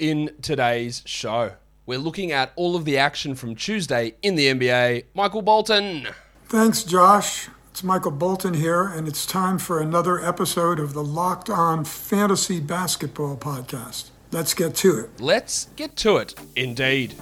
[0.00, 1.52] in today's show.
[1.86, 5.04] We're looking at all of the action from Tuesday in the NBA.
[5.14, 6.08] Michael Bolton.
[6.46, 7.48] Thanks, Josh.
[7.70, 12.58] It's Michael Bolton here, and it's time for another episode of the Locked On Fantasy
[12.58, 14.10] Basketball Podcast.
[14.32, 15.20] Let's get to it.
[15.20, 17.14] Let's get to it, indeed.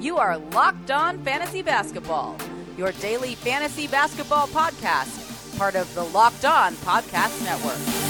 [0.00, 2.36] You are Locked On Fantasy Basketball,
[2.76, 8.09] your daily fantasy basketball podcast, part of the Locked On Podcast Network.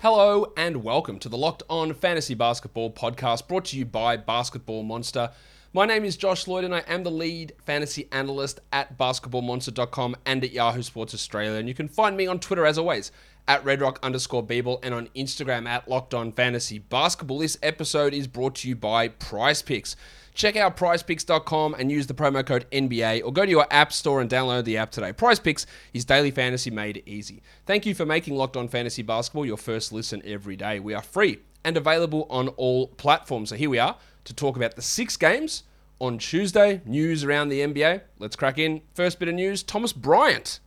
[0.00, 4.84] Hello and welcome to the Locked On Fantasy Basketball podcast brought to you by Basketball
[4.84, 5.30] Monster.
[5.72, 10.44] My name is Josh Lloyd and I am the lead fantasy analyst at basketballmonster.com and
[10.44, 11.58] at Yahoo Sports Australia.
[11.58, 13.10] And you can find me on Twitter as always
[13.48, 17.40] at redrock underscore Beeble and on Instagram at Locked On Fantasy Basketball.
[17.40, 19.96] This episode is brought to you by Prize Picks.
[20.38, 24.20] Check out prizepicks.com and use the promo code NBA or go to your app store
[24.20, 25.12] and download the app today.
[25.12, 27.42] Prize Picks is daily fantasy made easy.
[27.66, 30.78] Thank you for making Locked On Fantasy Basketball your first listen every day.
[30.78, 33.48] We are free and available on all platforms.
[33.48, 33.96] So here we are
[34.26, 35.64] to talk about the six games
[35.98, 38.02] on Tuesday, news around the NBA.
[38.20, 38.82] Let's crack in.
[38.94, 40.60] First bit of news Thomas Bryant.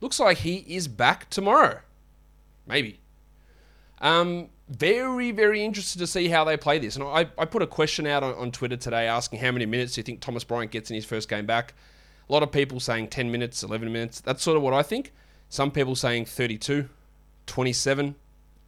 [0.00, 1.82] Looks like he is back tomorrow.
[2.66, 2.98] Maybe.
[4.04, 6.94] Um, very, very interested to see how they play this.
[6.94, 9.94] And I, I put a question out on, on Twitter today asking how many minutes
[9.94, 11.72] do you think Thomas Bryant gets in his first game back?
[12.28, 14.20] A lot of people saying 10 minutes, 11 minutes.
[14.20, 15.12] That's sort of what I think.
[15.48, 16.88] Some people saying 32,
[17.46, 18.14] 27,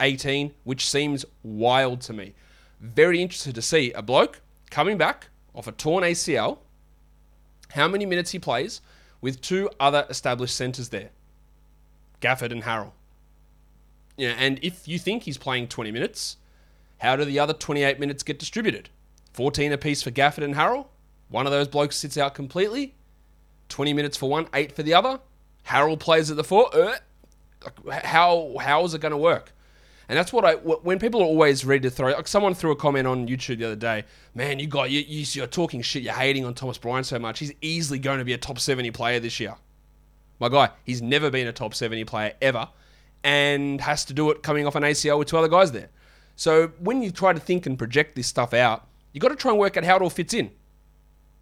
[0.01, 2.35] 18, which seems wild to me.
[2.81, 6.59] Very interested to see a bloke coming back off a torn ACL,
[7.71, 8.81] how many minutes he plays
[9.21, 11.11] with two other established centres there,
[12.21, 12.93] Gafford and Harrell.
[14.17, 16.37] Yeah, and if you think he's playing 20 minutes,
[16.99, 18.89] how do the other 28 minutes get distributed?
[19.33, 20.87] 14 apiece for Gafford and Harrell.
[21.29, 22.95] One of those blokes sits out completely.
[23.69, 25.21] 20 minutes for one, eight for the other.
[25.67, 26.75] Harrell plays at the four.
[26.75, 26.97] Uh,
[27.91, 29.53] how how is it going to work?
[30.09, 32.13] And that's what I when people are always ready to throw.
[32.13, 34.05] Like someone threw a comment on YouTube the other day.
[34.35, 36.03] Man, you got you, you are talking shit.
[36.05, 37.41] You're hating on Thomas Bryant so much.
[37.41, 39.57] He's easily going to be a top 70 player this year.
[40.39, 42.69] My guy, he's never been a top 70 player ever,
[43.27, 45.89] and has to do it coming off an ACL with two other guys there.
[46.37, 49.51] So when you try to think and project this stuff out, you got to try
[49.51, 50.53] and work out how it all fits in.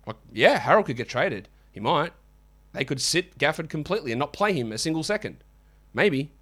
[0.07, 1.51] Like, yeah, Harrell could get traded.
[1.73, 2.15] He might.
[2.73, 5.45] They could sit Gafford completely and not play him a single second.
[5.93, 6.33] Maybe.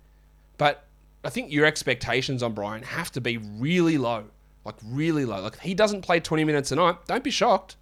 [0.58, 0.84] But
[1.24, 4.26] I think your expectations on Bryant have to be really low.
[4.64, 5.40] Like, really low.
[5.40, 6.98] Like, he doesn't play 20 minutes a night.
[7.08, 7.74] Don't be shocked.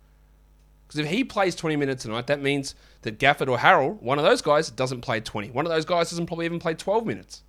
[0.86, 4.18] Because if he plays 20 minutes a night, that means that Gafford or Harrell, one
[4.18, 5.50] of those guys, doesn't play 20.
[5.50, 7.42] One of those guys doesn't probably even play 12 minutes.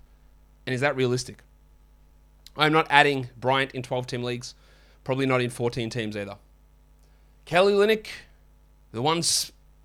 [0.66, 1.42] And is that realistic?
[2.56, 4.54] I'm not adding Bryant in 12 team leagues.
[5.04, 6.36] Probably not in 14 teams either.
[7.44, 8.06] Kelly Olynyk,
[8.92, 9.22] the one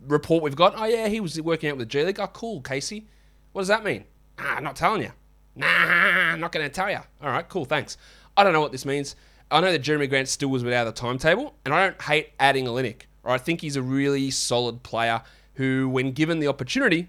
[0.06, 2.20] report we've got, oh yeah, he was working out with G League.
[2.20, 3.08] Oh, cool, Casey.
[3.52, 4.04] What does that mean?
[4.38, 5.12] Ah, I'm not telling you.
[5.56, 7.00] Nah, I'm not going to tell you.
[7.22, 7.98] All right, cool, thanks.
[8.36, 9.16] I don't know what this means.
[9.50, 12.66] I know that Jerami Grant still was without the timetable, and I don't hate adding
[12.66, 13.04] Olynyk.
[13.24, 15.22] Or I think he's a really solid player
[15.56, 17.08] who, when given the opportunity,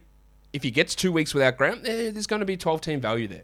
[0.52, 3.28] if he gets two weeks without Grant, eh, there's going to be 12 team value
[3.28, 3.42] there.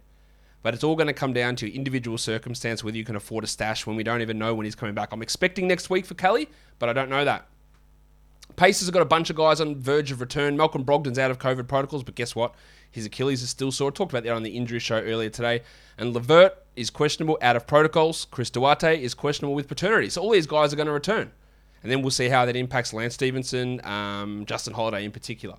[0.65, 3.47] But it's all going to come down to individual circumstance whether you can afford a
[3.47, 5.13] stash when we don't even know when he's coming back.
[5.13, 6.49] I'm expecting next week for Kelly,
[6.79, 7.47] but I don't know that.
[8.57, 10.57] Pacers have got a bunch of guys on verge of return.
[10.57, 12.55] Malcolm Brogdon's out of COVID protocols, but guess what?
[12.91, 13.91] His Achilles is still sore.
[13.91, 15.61] I talked about that on the injury show earlier today.
[15.99, 18.27] And Levert is questionable, out of protocols.
[18.31, 20.09] Chris Duarte is questionable with paternity.
[20.09, 21.31] So all these guys are going to return.
[21.83, 25.59] And then we'll see how that impacts Lance Stephenson, um, Justin Holiday in particular.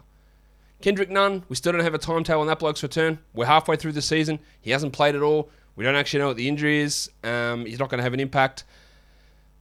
[0.85, 3.17] Kendrick Nunn, we still don't have a timetable on that bloke's return.
[3.33, 4.37] We're halfway through the season.
[4.61, 5.49] He hasn't played at all.
[5.75, 7.09] We don't actually know what the injury is.
[7.23, 8.65] Um, he's not going to have an impact.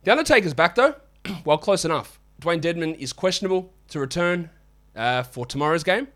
[0.02, 0.96] The Undertaker's back, though.
[1.46, 2.20] well, close enough.
[2.42, 4.50] Dewayne Dedmon is questionable to return
[4.94, 6.08] uh, for tomorrow's game.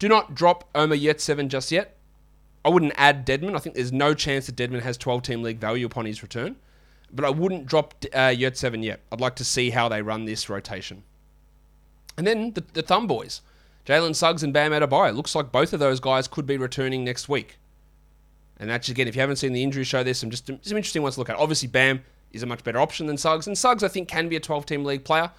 [0.00, 1.96] Do not drop Omer Yurtseven just yet.
[2.64, 3.54] I wouldn't add Dedmon.
[3.54, 6.56] I think there's no chance that Dedmon has 12 team league value upon his return.
[7.12, 9.02] But I wouldn't drop uh, Yurtseven yet.
[9.12, 11.04] I'd like to see how they run this rotation.
[12.18, 13.40] And then the, the Thumb Boys.
[13.86, 15.14] Jalen Suggs and Bam Adebayo.
[15.14, 17.58] Looks like both of those guys could be returning next week.
[18.58, 21.02] And actually, again, if you haven't seen the injury show, there's some just some interesting
[21.02, 21.36] ones to look at.
[21.36, 24.36] Obviously, Bam is a much better option than Suggs, and Suggs I think can be
[24.36, 25.30] a 12-team league player.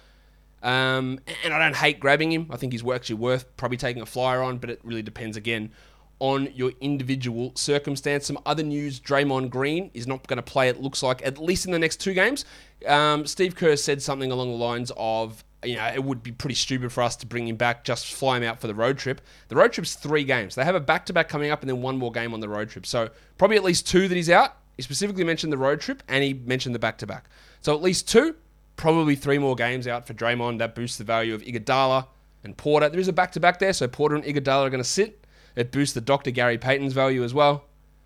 [0.62, 2.46] Um, and I don't hate grabbing him.
[2.50, 5.72] I think he's actually worth probably taking a flyer on, but it really depends again
[6.20, 8.26] on your individual circumstance.
[8.26, 10.68] Some other news: Draymond Green is not going to play.
[10.68, 12.44] It looks like at least in the next two games.
[12.86, 16.54] Um, Steve Kerr said something along the lines of you know, it would be pretty
[16.54, 19.20] stupid for us to bring him back, just fly him out for the road trip.
[19.48, 20.54] The road trip's three games.
[20.54, 22.48] They have a back to back coming up and then one more game on the
[22.48, 22.86] road trip.
[22.86, 24.56] So probably at least two that he's out.
[24.76, 27.26] He specifically mentioned the road trip and he mentioned the back to back.
[27.60, 28.34] So at least two,
[28.76, 30.58] probably three more games out for Draymond.
[30.58, 32.06] That boosts the value of Iguodala
[32.42, 32.88] and Porter.
[32.88, 35.24] There is a back to back there, so Porter and Iguodala are going to sit.
[35.56, 36.30] It boosts the Dr.
[36.30, 37.64] Gary Payton's value as well.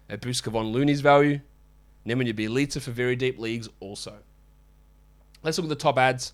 [0.08, 1.40] It boosts Kevon Looney's value.
[2.06, 4.18] Nemanja Bjelica for very deep leagues also.
[5.42, 6.32] Let's look at the top ads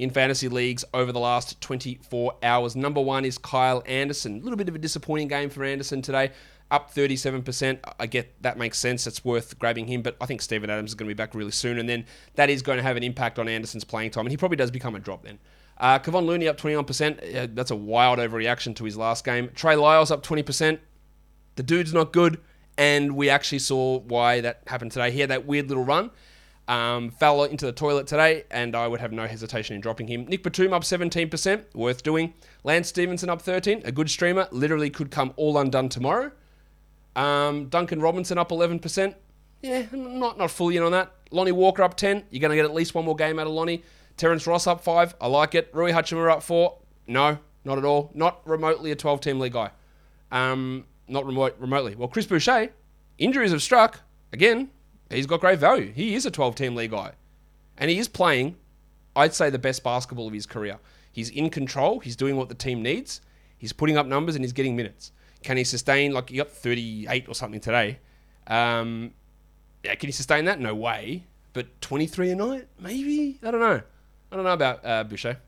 [0.00, 2.74] in fantasy leagues over the last 24 hours.
[2.74, 4.40] Number one is Kyle Anderson.
[4.40, 6.30] A little bit of a disappointing game for Anderson today.
[6.70, 7.80] Up 37%.
[7.98, 9.06] I get that makes sense.
[9.06, 11.50] It's worth grabbing him, but I think Steven Adams is going to be back really
[11.50, 12.06] soon, and then
[12.36, 14.70] that is going to have an impact on Anderson's playing time, and he probably does
[14.70, 15.38] become a drop then.
[15.76, 17.54] Uh, Kevon Looney up 21%.
[17.54, 19.50] that's a wild overreaction to his last game.
[19.54, 20.78] Trey Lyles up 20%.
[21.56, 22.40] The dude's not good,
[22.78, 25.10] and we actually saw why that happened today.
[25.10, 26.10] He had that weird little run.
[26.70, 30.26] Um, fell into the toilet today, and I would have no hesitation in dropping him.
[30.26, 32.32] Nick Batum up 17%, worth doing.
[32.62, 36.30] Lance Stephenson up 13, a good streamer, literally could come all undone tomorrow.
[37.16, 39.16] Um, Duncan Robinson up 11%,
[39.62, 41.12] yeah, not not fully in on that.
[41.32, 43.52] Lonnie Walker up 10, you're going to get at least one more game out of
[43.52, 43.82] Lonnie.
[44.16, 45.70] Terrence Ross up 5, I like it.
[45.72, 46.78] Rui Hachimura up 4,
[47.08, 48.12] no, not at all.
[48.14, 49.70] Not remotely a 12 team league guy.
[50.30, 51.96] Um, not remote, remotely.
[51.96, 52.70] Well, Chris Boucher,
[53.18, 54.02] injuries have struck.
[54.32, 54.70] Again,
[55.10, 55.92] he's got great value.
[55.92, 57.12] He is a 12 team league guy.
[57.78, 58.56] And he is playing,
[59.16, 60.78] I'd say, the best basketball of his career.
[61.12, 62.00] He's in control.
[62.00, 63.20] He's doing what the team needs.
[63.56, 65.12] He's putting up numbers and he's getting minutes.
[65.42, 67.98] Can he sustain, like, he got 38 or something today?
[68.46, 69.12] Um,
[69.82, 70.60] yeah, can he sustain that?
[70.60, 71.24] No way.
[71.52, 72.68] But 23 a night?
[72.78, 73.38] Maybe?
[73.42, 73.80] I don't know.
[74.30, 75.38] I don't know about uh, Boucher.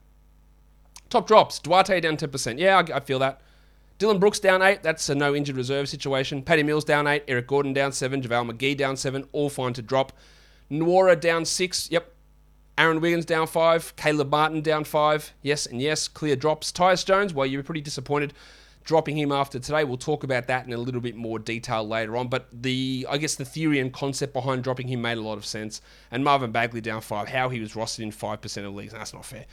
[1.11, 1.59] Top drops.
[1.59, 2.59] Duarte down 10%.
[2.59, 3.42] Yeah, I, I feel that.
[4.03, 4.83] Dillon Brooks down eight.
[4.83, 6.43] That's a no injured reserve situation.
[6.43, 7.23] Patty Mills down eight.
[7.29, 8.21] Eric Gordon down seven.
[8.21, 9.29] JaVale McGee down seven.
[9.31, 10.13] All fine to drop.
[10.73, 11.89] Nwora down six.
[11.89, 12.13] Yep.
[12.77, 13.95] Aaron Wiggins down five.
[13.95, 15.33] Caleb Martin down five.
[15.41, 16.09] Yes and yes.
[16.09, 16.73] Clear drops.
[16.73, 18.35] Tyus Jones, well, you were pretty disappointed
[18.83, 19.85] dropping him after today.
[19.85, 22.27] We'll talk about that in a little bit more detail later on.
[22.27, 25.47] But the I guess the theory and concept behind dropping him made a lot of
[25.47, 25.81] sense.
[26.11, 27.29] And Marvin Bagley down five.
[27.29, 28.95] How he was rostered in five percent of leagues.
[28.95, 29.47] That's not fair.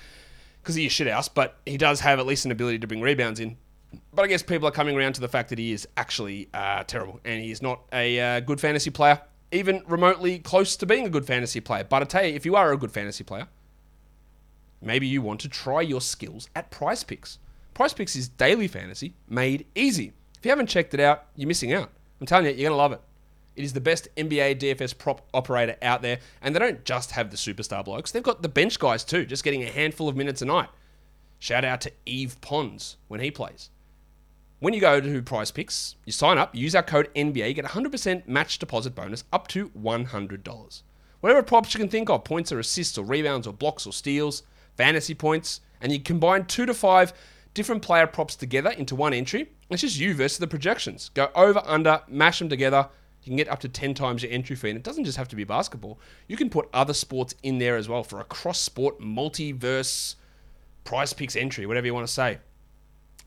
[0.63, 3.01] Because he is shit house, but he does have at least an ability to bring
[3.01, 3.57] rebounds in.
[4.13, 6.83] But I guess people are coming around to the fact that he is actually uh,
[6.83, 9.21] terrible and he's not a uh, good fantasy player,
[9.51, 11.83] even remotely close to being a good fantasy player.
[11.83, 13.47] But I tell you, if you are a good fantasy player,
[14.81, 17.39] maybe you want to try your skills at Prize Picks.
[17.73, 20.13] Prize Picks is daily fantasy made easy.
[20.37, 21.89] If you haven't checked it out, you're missing out.
[22.19, 23.01] I'm telling you, you're going to love it.
[23.55, 27.29] It is the best NBA DFS prop operator out there, and they don't just have
[27.29, 30.41] the superstar blokes, they've got the bench guys too, just getting a handful of minutes
[30.41, 30.69] a night.
[31.39, 33.69] Shout out to Yves Pons when he plays.
[34.59, 38.27] When you go to Prize Picks, you sign up, use our code NBA, get 100%
[38.27, 40.81] match deposit bonus up to $100.
[41.21, 44.43] Whatever props you can think of, points or assists or rebounds or blocks or steals,
[44.75, 47.13] fantasy points, and you combine two to five
[47.53, 49.49] different player props together into one entry.
[49.69, 51.07] It's just you versus the projections.
[51.13, 52.89] Go over, under, mash them together.
[53.23, 54.71] You can get up to 10 times your entry fee.
[54.71, 55.99] And it doesn't just have to be basketball.
[56.27, 60.15] You can put other sports in there as well for a cross sport, multiverse,
[60.83, 62.39] prize picks entry, whatever you want to say.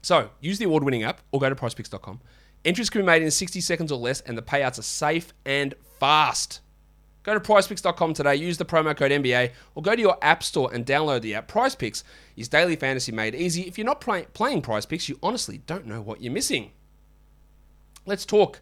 [0.03, 2.21] So use the award winning app or go to prizepicks.com.
[2.65, 5.75] Entries can be made in 60 seconds or less, and the payouts are safe and
[5.99, 6.61] fast.
[7.25, 10.73] Go to prizepicks.com today, use the promo code NBA, or go to your app store
[10.73, 11.47] and download the app.
[11.47, 12.03] Prize Picks
[12.37, 13.63] is daily fantasy made easy.
[13.63, 16.73] If you're not play- playing Prize Picks, you honestly don't know what you're missing.
[18.07, 18.61] Let's talk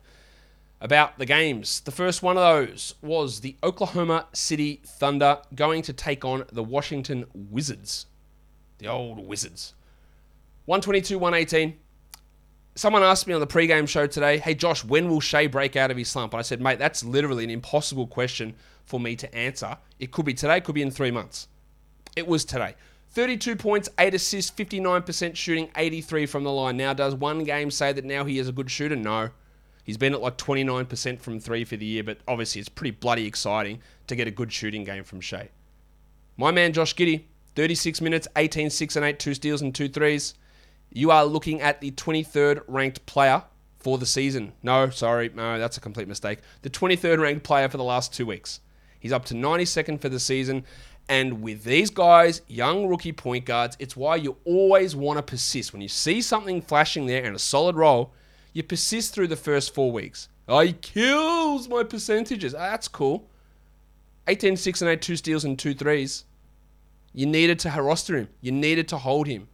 [0.79, 1.81] about the games.
[1.81, 6.63] The first one of those was the Oklahoma City Thunder going to take on the
[6.63, 8.07] Washington Wizards.
[8.79, 9.75] The old Wizards.
[10.67, 11.77] 122, 118.
[12.77, 15.91] Someone asked me on the pregame show today, hey Josh, when will Shai break out
[15.91, 16.33] of his slump?
[16.33, 19.77] And I said, mate, that's literally an impossible question for me to answer.
[19.99, 21.49] It could be today, it could be in three months.
[22.17, 22.75] It was today.
[23.13, 26.77] 32 points, 8 assists, 59% shooting, 83 from the line.
[26.77, 28.95] Now, does one game say that now he is a good shooter?
[28.95, 29.31] No.
[29.83, 33.27] He's been at like 29% from three for the year, but obviously it's pretty bloody
[33.27, 35.49] exciting to get a good shooting game from Shai.
[36.37, 37.25] My man Josh Giddey,
[37.57, 40.35] 36 minutes, 18, 6 and 8, 2 steals and 2 threes
[40.93, 43.45] you are looking at the 23rd ranked player
[43.79, 44.53] for the season.
[44.63, 46.41] No, sorry, no, that's a complete mistake.
[46.63, 48.61] The 23rd ranked player for the last two weeks.
[48.99, 50.65] He's up to 92nd for the season.
[51.09, 55.73] And with these guys, young rookie point guards, it's why you always want to persist.
[55.73, 58.13] When you see something flashing there and a solid role,
[58.53, 60.29] you persist through the first four weeks.
[60.47, 62.55] Oh, he kills my percentages.
[62.55, 63.29] Ah, that's cool.
[64.29, 66.25] 18, 6, and 8, 2 steals and 2 threes.
[67.13, 68.29] You needed to roster him.
[68.41, 69.49] You needed to hold him.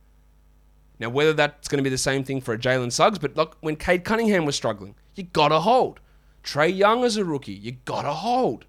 [0.98, 3.56] Now, whether that's going to be the same thing for a Jalen Suggs, but look,
[3.60, 6.00] when Cade Cunningham was struggling, you got to hold.
[6.42, 8.64] Trae Young is a rookie, you got to hold.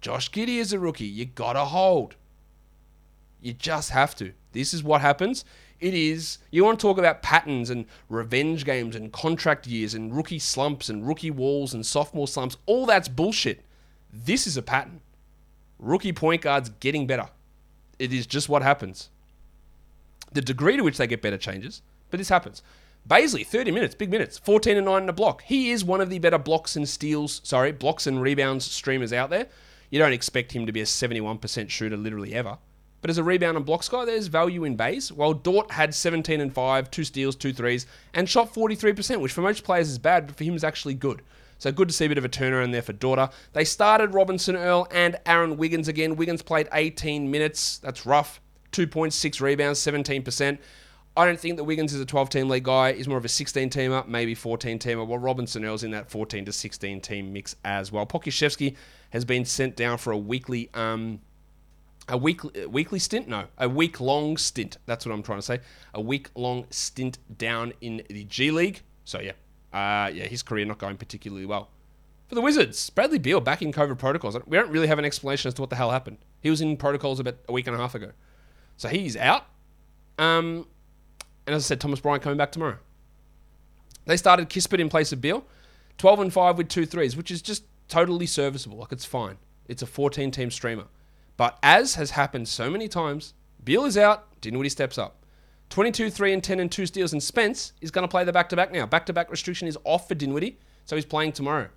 [0.00, 2.14] Josh Giddey is a rookie, you got to hold.
[3.40, 4.32] You just have to.
[4.52, 5.44] This is what happens.
[5.78, 10.16] It is, you want to talk about patterns and revenge games and contract years and
[10.16, 12.56] rookie slumps and rookie walls and sophomore slumps.
[12.64, 13.62] All that's bullshit.
[14.10, 15.00] This is a pattern.
[15.78, 17.28] Rookie point guards getting better.
[17.98, 19.10] It is just what happens.
[20.32, 22.62] The degree to which they get better changes, but this happens.
[23.08, 25.42] Bazley, 30 minutes, big minutes, 14 and 9 in a block.
[25.42, 29.30] He is one of the better blocks and steals, sorry, blocks and rebounds streamers out
[29.30, 29.46] there.
[29.90, 32.58] You don't expect him to be a 71% shooter literally ever.
[33.00, 35.12] But as a rebound and blocks guy, there's value in Bays.
[35.12, 39.42] While Dort had 17 and 5, two steals, two threes, and shot 43%, which for
[39.42, 41.22] most players is bad, but for him is actually good.
[41.58, 43.30] So good to see a bit of a turnaround there for Daughter.
[43.52, 46.16] They started Robinson Earl and Aaron Wiggins again.
[46.16, 47.78] Wiggins played 18 minutes.
[47.78, 48.40] That's rough.
[48.76, 50.58] 2.6 rebounds, 17%.
[51.16, 52.92] I don't think that Wiggins is a 12 team league guy.
[52.92, 55.06] He's more of a 16 teamer, maybe 14 teamer.
[55.06, 58.04] Well, Robinson Earl's in that 14 to 16 team mix as well.
[58.04, 58.76] Pokusevski
[59.10, 61.20] has been sent down for a weekly um,
[62.08, 63.28] a week weekly stint?
[63.28, 64.76] No a week long stint.
[64.84, 65.60] That's what i'm trying to say.
[65.94, 68.82] A week long stint down in the g league.
[69.04, 69.32] So yeah.
[69.72, 71.70] Uh, yeah his career not going particularly well.
[72.28, 74.36] For the wizards bradley beal back in covid protocols.
[74.46, 76.18] We don't really have an explanation as to what the hell happened.
[76.40, 78.12] He was in protocols about a week and a half ago
[78.76, 79.46] so he's out.
[80.18, 80.66] Um,
[81.46, 82.78] and as i said thomas bryant coming back tomorrow.
[84.06, 85.44] They started kispert in place of beal
[85.98, 88.78] 12 and 5 with two threes which is just totally serviceable.
[88.78, 89.36] Like it's fine.
[89.68, 90.86] It's a 14 team streamer.
[91.36, 95.24] But as has happened so many times, Beal is out, Dinwiddie steps up.
[95.70, 98.48] 22, 3 and 10 and 2 steals, and Spence is going to play the back
[98.50, 98.86] to back now.
[98.86, 101.68] Back to back restriction is off for Dinwiddie, so he's playing tomorrow.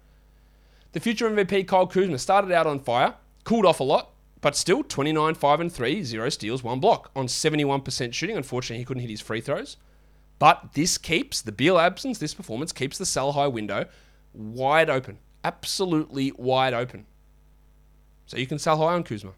[0.91, 4.11] The future MVP Kyle Kuzma started out on fire, cooled off a lot,
[4.41, 8.38] but still 29, 5 and 3, 0 steals, 1 block on 71% shooting.
[8.38, 9.77] Unfortunately, he couldn't hit his free throws.
[10.38, 13.86] But this keeps the Beal absence, this performance keeps the sell high window
[14.34, 15.17] wide open.
[15.43, 17.05] Absolutely wide open.
[18.25, 19.34] So you can sell high on Kuzma.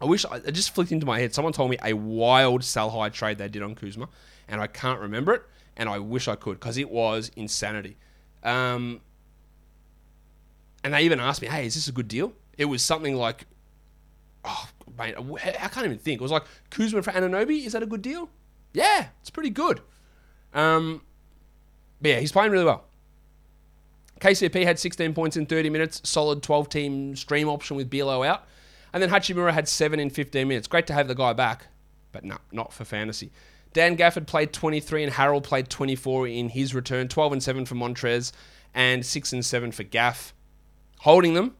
[0.00, 1.34] I wish I just flicked into my head.
[1.34, 4.08] Someone told me a wild sell high trade they did on Kuzma,
[4.46, 5.42] and I can't remember it.
[5.76, 7.96] And I wish I could because it was insanity.
[8.44, 9.00] Um,
[10.84, 13.46] and they even asked me, "Hey, is this a good deal?" It was something like,
[14.48, 17.66] "Oh, I can't even think." It was like Kuzma for Anunoby.
[17.66, 18.30] Is that a good deal?
[18.72, 19.80] Yeah, it's pretty good.
[20.54, 21.02] Um,
[22.00, 22.84] but yeah, he's playing really well.
[24.20, 28.46] KCP had 16 points in 30 minutes, solid 12 team stream option with BLO out.
[28.92, 30.66] And then Hachimura had seven in 15 minutes.
[30.66, 31.66] Great to have the guy back,
[32.10, 33.30] but no, not for fantasy.
[33.72, 37.06] Dan Gafford played 23 and Harrell played 24 in his return.
[37.06, 38.32] 12 and 7 for Montrezl
[38.74, 40.34] and 6 and 7 for Gaff.
[41.00, 41.54] Holding them.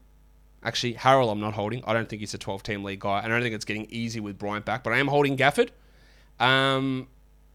[0.62, 1.84] Actually, Harrell I'm not holding.
[1.86, 3.22] I don't think he's a 12 team league guy.
[3.24, 5.70] I don't think it's getting easy with Bryant back, but I am holding Gafford.
[6.40, 7.08] Um,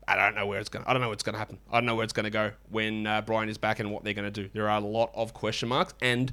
[0.08, 0.86] I don't know where it's going.
[0.86, 1.58] I don't know what's going to happen.
[1.72, 4.04] I don't know where it's going to go when uh, Bryant is back and what
[4.04, 4.50] they're going to do.
[4.54, 6.32] There are a lot of question marks, and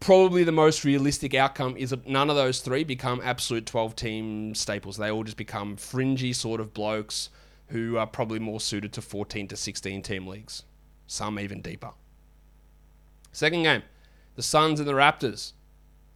[0.00, 4.96] probably the most realistic outcome is none of those three become absolute 12 team staples.
[4.96, 7.30] They all just become fringy sort of blokes
[7.68, 10.64] who are probably more suited to 14 to 16 team leagues,
[11.06, 11.90] some even deeper.
[13.32, 13.82] Second game,
[14.34, 15.52] the Suns and the Raptors.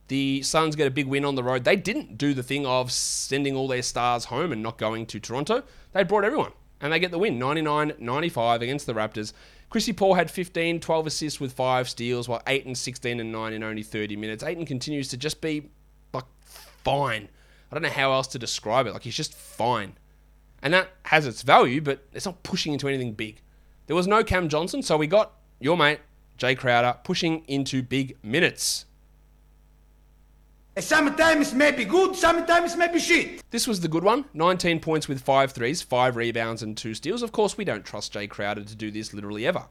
[0.08, 1.64] The Suns get a big win on the road.
[1.64, 5.20] They didn't do the thing of sending all their stars home and not going to
[5.20, 5.62] Toronto.
[5.92, 9.32] They brought everyone and they get the win 99 95 against the Raptors.
[9.70, 13.62] Chrissy Paul had 15, 12 assists with five steals, while Ayton 16 and 9 in
[13.62, 14.44] only 30 minutes.
[14.44, 15.70] Ayton continues to just be
[16.12, 17.28] like fine.
[17.70, 18.92] I don't know how else to describe it.
[18.92, 19.94] Like he's just fine.
[20.62, 23.40] And that has its value, but it's not pushing into anything big.
[23.86, 26.00] There was no Cam Johnson, so we got your mate,
[26.36, 28.84] Jay Crowder, pushing into big minutes.
[30.80, 33.42] Sometimes may be good, sometimes may be shit.
[33.50, 34.24] This was the good one.
[34.34, 37.22] 19 points with 5 threes, 5 rebounds, and 2 steals.
[37.22, 39.66] Of course, we don't trust Jay Crowder to do this literally ever.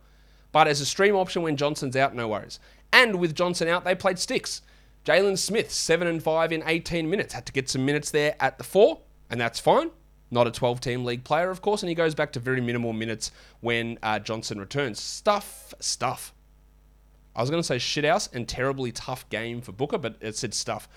[0.53, 2.57] But as a stream option when Johnson's out, no worries.
[2.93, 4.61] And with Johnson out, they played sticks.
[5.03, 7.33] Jalen Smith, 7 and 5 in 18 minutes.
[7.33, 9.91] Had to get some minutes there at the 4, and that's fine.
[10.31, 12.93] Not a 12 team league player, of course, and he goes back to very minimal
[12.93, 15.01] minutes when uh, Johnson returns.
[15.01, 16.33] Stuff, stuff.
[17.35, 20.53] I was going to say shithouse and terribly tough game for Booker, but it said
[20.53, 20.87] stuff.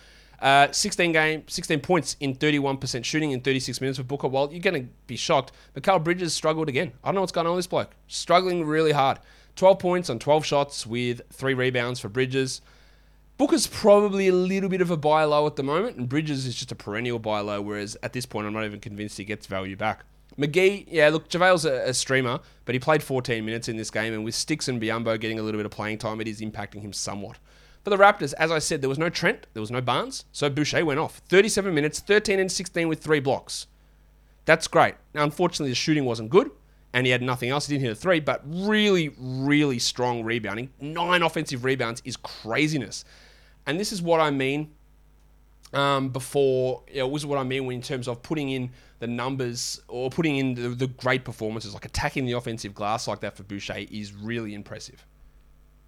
[0.41, 4.29] Uh, 16 game, 16 points in 31% shooting in 36 minutes for Booker.
[4.29, 5.53] Well, you're going to be shocked.
[5.83, 6.93] Carl Bridges struggled again.
[7.03, 7.95] I don't know what's going on with this bloke.
[8.07, 9.19] Struggling really hard.
[9.57, 12.61] 12 points on 12 shots with three rebounds for Bridges.
[13.39, 16.55] Booker's probably a little bit of a buy low at the moment, and Bridges is
[16.55, 19.47] just a perennial buy low, whereas at this point, I'm not even convinced he gets
[19.47, 20.05] value back.
[20.39, 24.13] McGee, yeah, look, JaVale's a, a, streamer, but he played 14 minutes in this game,
[24.13, 26.83] and with Sticks and Biyombo getting a little bit of playing time, it is impacting
[26.83, 27.39] him somewhat.
[27.85, 30.51] For the Raptors, as I said, there was no Trent, there was no Barnes, so
[30.51, 31.23] Boucher went off.
[31.29, 33.67] 37 minutes, 13 and 16 with three blocks.
[34.45, 34.95] That's great.
[35.15, 36.51] Now, unfortunately, the shooting wasn't good,
[36.93, 37.67] and he had nothing else.
[37.67, 40.71] He didn't hit a three, but really, really strong rebounding.
[40.81, 43.05] Nine offensive rebounds is craziness.
[43.67, 44.73] And this is what I mean
[45.73, 49.81] um, before, you know, was what I mean in terms of putting in the numbers
[49.89, 53.43] or putting in the, the great performances, like attacking the offensive glass like that for
[53.43, 55.07] Boucher is really impressive.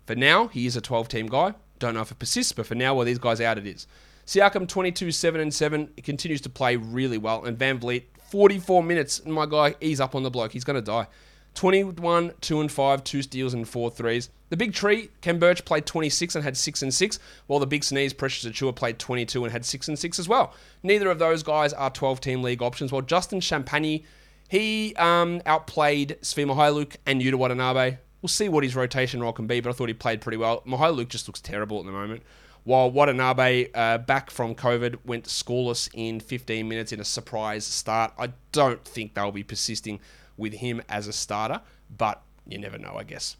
[0.06, 1.54] For now, he is a 12 team guy.
[1.78, 3.86] Don't know if it persists, but for now, while these guys out, it is.
[4.26, 9.24] Siakam 22, 7 and 7 continues to play really well, and VanVleet 44 minutes.
[9.24, 10.52] My guy, he's up on the bloke.
[10.52, 11.06] He's going to die.
[11.54, 14.30] 21, 2 and 5, 2 steals and 4 threes.
[14.50, 17.84] The big tree, Khem Birch played 26 and had 6 and 6, while the big
[17.84, 20.54] sneeze, Precious Achiuwa, played 22 and had 6 and 6 as well.
[20.82, 24.04] Neither of those guys are 12 team league options, while Justin Champagnie,
[24.48, 27.98] he um, outplayed Svi Mykhailiuk and Yuta Watanabe.
[28.22, 30.62] We'll see what his rotation role can be, but I thought he played pretty well.
[30.66, 32.22] Mykhailiuk just looks terrible at the moment.
[32.64, 38.12] While Watanabe, uh, back from COVID, went scoreless in 15 minutes in a surprise start.
[38.18, 40.00] I don't think they'll be persisting
[40.38, 41.60] with him as a starter,
[41.94, 43.36] but you never know, I guess.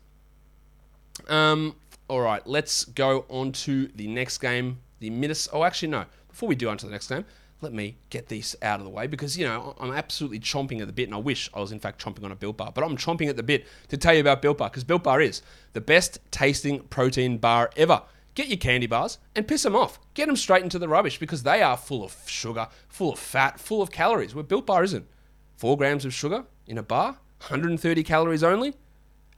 [1.27, 1.77] Um,
[2.09, 4.79] all right, let's go on to the next game.
[5.01, 5.57] The Minnesota.
[5.57, 6.05] Oh, actually, no.
[6.29, 7.25] Before we do on to the next game,
[7.61, 10.87] let me get this out of the way because you know I'm absolutely chomping at
[10.87, 12.85] the bit, and I wish I was in fact chomping on a Built Bar, but
[12.85, 15.43] I'm chomping at the bit to tell you about Built Bar because Built Bar is
[15.73, 18.03] the best tasting protein bar ever.
[18.35, 19.99] Get your candy bars and piss them off.
[20.15, 23.59] Get them straight into the rubbish because they are full of sugar, full of fat,
[23.59, 24.35] full of calories.
[24.35, 25.09] Where Built Bar isn't.
[25.59, 28.75] Four grams of sugar in a bar, 130 calories only,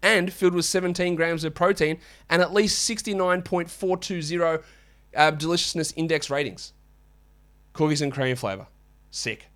[0.02, 1.98] and filled with 17 grams of protein
[2.28, 4.62] and at least 69.420
[5.16, 6.74] uh, deliciousness index ratings.
[7.72, 8.66] Cookies and cream flavor,
[9.10, 9.46] sick.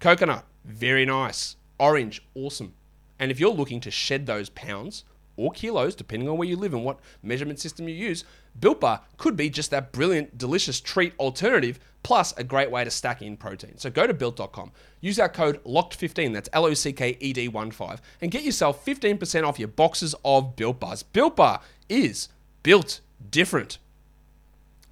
[0.00, 1.56] Coconut, very nice.
[1.78, 2.72] Orange, awesome.
[3.18, 5.04] And if you're looking to shed those pounds
[5.36, 8.24] or kilos, depending on where you live and what measurement system you use,
[8.58, 12.90] Built Bar could be just that brilliant, delicious treat alternative, plus a great way to
[12.90, 13.76] stack in protein.
[13.78, 14.70] So go to built.com,
[15.00, 18.44] use our code LOCKED15, that's L O C K E D 1 5, and get
[18.44, 21.02] yourself 15% off your boxes of Built Bars.
[21.02, 22.28] Built Bar is
[22.62, 23.78] built different.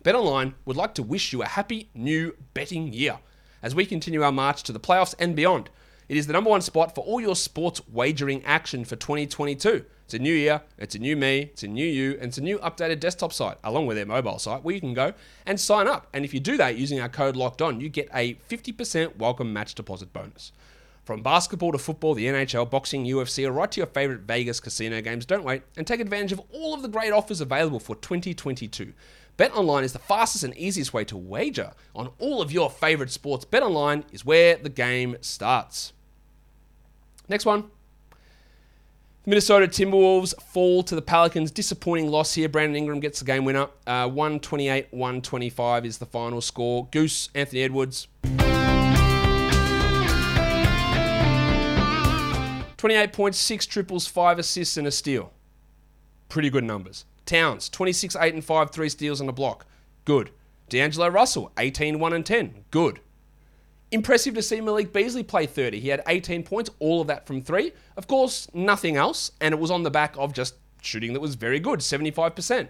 [0.05, 3.21] BetOnline would like to wish you a happy new betting year
[3.63, 5.71] as we continue our march to the playoffs and beyond.
[6.09, 9.85] It is the number one spot for all your sports wagering action for 2022.
[10.13, 12.43] It's a new year, it's a new me, it's a new you, and it's a
[12.43, 15.15] new updated desktop site, along with their mobile site, where you can go
[15.47, 16.07] and sign up.
[16.13, 19.55] And if you do that using our code locked on, you get a 50% welcome
[19.55, 20.53] match deposit bonus.
[21.03, 25.01] From basketball to football, the NHL, boxing, UFC, or right to your favorite Vegas casino
[25.01, 28.93] games, don't wait and take advantage of all of the great offers available for 2022.
[29.39, 33.47] BetOnline is the fastest and easiest way to wager on all of your favorite sports.
[33.47, 35.95] BetOnline is where the game starts.
[37.31, 37.71] Next one.
[39.25, 41.53] Minnesota Timberwolves fall to the Pelicans.
[41.53, 42.49] Disappointing loss here.
[42.49, 43.69] Brandon Ingram gets the game winner.
[43.87, 46.89] Uh, 128 125 is the final score.
[46.91, 48.09] Goose, Anthony Edwards.
[52.79, 55.33] 28 points, 6 triples, 5 assists, and a steal.
[56.29, 57.05] Pretty good numbers.
[57.25, 59.67] Towns, 26 8 and 5, 3 steals and a block.
[60.05, 60.31] Good.
[60.69, 62.65] D'Angelo Russell, 18 1 and 10.
[62.73, 62.99] Good.
[63.93, 65.79] Impressive to see Malik Beasley play 30.
[65.79, 67.73] He had 18 points, all of that from three.
[67.95, 71.35] Of course, nothing else, and it was on the back of just shooting that was
[71.35, 72.69] very good, 75%.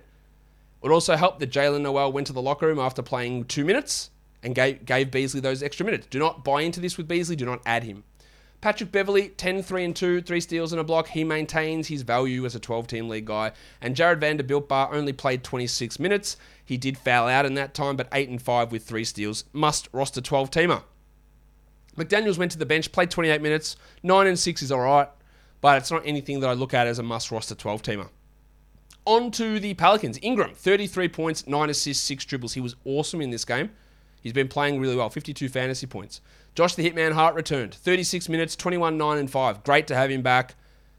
[0.82, 4.11] It also helped that Jaylen Nowell went to the locker room after playing two minutes
[4.42, 6.08] and gave, gave Beasley those extra minutes.
[6.11, 8.02] Do not buy into this with Beasley, do not add him.
[8.61, 11.08] Patrick Beverley, 10 3 and 2, 3 steals and a block.
[11.08, 13.52] He maintains his value as a 12 team league guy.
[13.80, 16.37] And Jared Vanderbilt Bar only played 26 minutes.
[16.64, 19.44] He did foul out in that time, but 8 and 5 with 3 steals.
[19.52, 20.82] Must roster 12 teamer.
[21.96, 23.76] McDaniels went to the bench, played 28 minutes.
[24.02, 25.09] 9 and 6 is alright,
[25.61, 28.09] but it's not anything that I look at as a must roster 12 teamer.
[29.05, 30.18] On to the Pelicans.
[30.22, 32.55] Ingram, 33 points, 9 assists, 6 dribbles.
[32.55, 33.70] He was awesome in this game.
[34.22, 36.20] He's been playing really well, 52 fantasy points.
[36.55, 39.64] Josh the Hitman Hart returned, 36 minutes, 21, 9, and 5.
[39.64, 40.55] Great to have him back.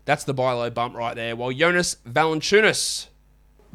[0.06, 1.36] That's the buy low bump right there.
[1.36, 3.08] While Jonas Valanciunas,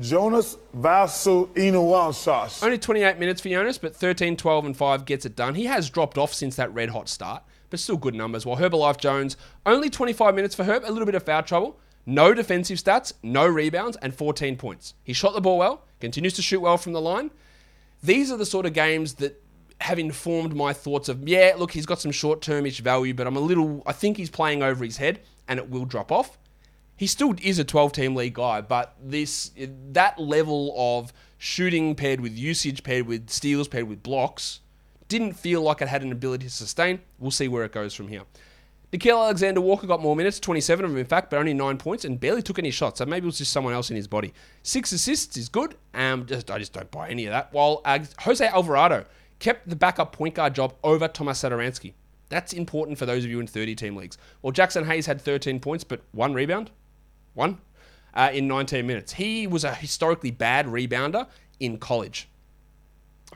[0.00, 2.62] Jonas Valanciunas.
[2.62, 5.56] only 28 minutes for Jonas, but 13, 12, and 5 gets it done.
[5.56, 8.46] He has dropped off since that red hot start, but still good numbers.
[8.46, 11.80] While Herbalife Jones, only 25 minutes for Herb, a little bit of foul trouble.
[12.06, 14.94] No defensive stats, no rebounds, and 14 points.
[15.02, 17.30] He shot the ball well, continues to shoot well from the line.
[18.02, 19.42] These are the sort of games that
[19.80, 23.37] have informed my thoughts of, yeah, look, he's got some short termish value, but I'm
[23.37, 26.38] a little, I think he's playing over his head and it will drop off.
[26.98, 29.52] He still is a 12 team league guy, but this,
[29.92, 34.61] that level of shooting paired with usage, paired with steals, paired with blocks,
[35.06, 37.00] didn't feel like it had an ability to sustain.
[37.20, 38.22] We'll see where it goes from here.
[38.92, 42.04] Nickeil Alexander Walker got more minutes, 27 of them in fact, but only 9 points
[42.04, 42.98] and barely took any shots.
[42.98, 44.34] So maybe it was just someone else in his body.
[44.64, 45.76] Six assists is good.
[45.94, 47.52] Um, just I just don't buy any of that.
[47.52, 49.04] While uh, Jose Alvarado
[49.38, 51.92] kept the backup point guard job over Tomas Satoransky.
[52.28, 54.18] That's important for those of you in 30 team leagues.
[54.42, 56.70] Well, Jaxson Hayes had 13 points, but one rebound.
[57.38, 57.59] One.
[58.14, 59.12] Uh, in 19 minutes.
[59.12, 61.29] He was a historically bad rebounder
[61.61, 62.29] in college.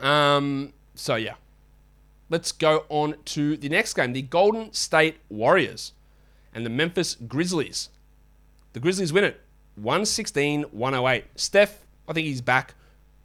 [0.01, 1.35] Um, so, yeah.
[2.29, 5.93] Let's go on to the next game the Golden State Warriors
[6.53, 7.91] and the Memphis Grizzlies.
[8.73, 9.41] The Grizzlies win it
[9.77, 11.25] 116 108.
[11.37, 12.75] Steph, I think he's back.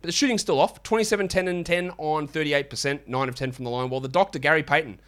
[0.01, 0.83] But the shooting's still off.
[0.83, 3.89] 27, 10, and 10 on 38%, 9 of 10 from the line.
[3.89, 4.99] While the doctor, Gary Payton,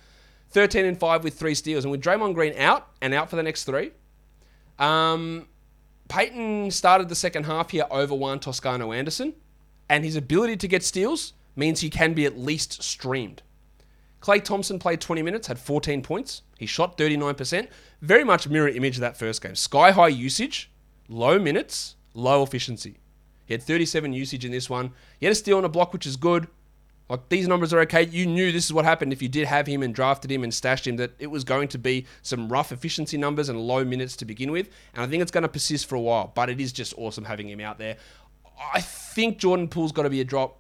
[0.49, 1.83] 13 and 5 with three steals.
[1.83, 3.91] And with Draymond Green out and out for the next three,
[4.79, 5.47] um,
[6.09, 9.33] Payton started the second half here over Juan Toscano Anderson,
[9.87, 13.43] and his ability to get steals means he can be at least streamed.
[14.21, 16.41] Klay Thompson played 20 minutes, had 14 points.
[16.57, 17.67] He shot 39%.
[18.01, 19.55] Very much mirror image of that first game.
[19.55, 20.71] Sky high usage,
[21.07, 22.97] low minutes, low efficiency.
[23.45, 24.91] He had 37 usage in this one.
[25.19, 26.47] He had a steal on a block, which is good.
[27.09, 28.05] Like these numbers are okay.
[28.05, 30.53] You knew this is what happened if you did have him and drafted him and
[30.53, 34.15] stashed him, that it was going to be some rough efficiency numbers and low minutes
[34.17, 34.69] to begin with.
[34.93, 37.25] And I think it's going to persist for a while, but it is just awesome
[37.25, 37.97] having him out there.
[38.73, 40.59] I think Jordan Poole's got to be a drop.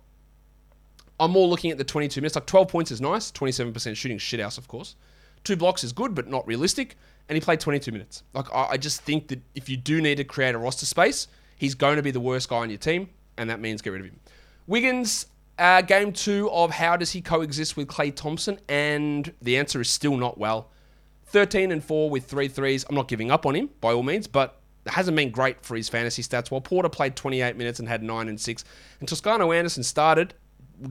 [1.19, 2.35] I'm more looking at the 22 minutes.
[2.35, 4.95] Like 12 points is nice, 27% shooting shithouse, of course.
[5.43, 6.97] Two blocks is good, but not realistic.
[7.27, 8.23] And he played 22 minutes.
[8.33, 11.75] Like I just think that if you do need to create a roster space, he's
[11.75, 14.07] going to be the worst guy on your team, and that means get rid of
[14.07, 14.19] him.
[14.65, 15.27] Wiggins,
[15.59, 18.59] uh, game two of how does he coexist with Klay Thompson?
[18.67, 20.69] And the answer is still not well.
[21.25, 22.85] 13 and 4 with three threes.
[22.89, 25.75] I'm not giving up on him by all means, but it hasn't been great for
[25.75, 26.49] his fantasy stats.
[26.49, 28.63] While Porter played 28 minutes and had 9 and 6.
[28.99, 30.33] And Toscano Anderson started,